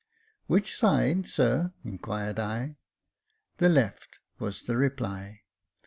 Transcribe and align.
"Which 0.47 0.75
side, 0.75 1.27
sir?" 1.27 1.73
inquired 1.85 2.39
I." 2.39 2.77
The 3.59 3.69
left," 3.69 4.17
was 4.39 4.63
the 4.63 4.75
reply. 4.75 5.41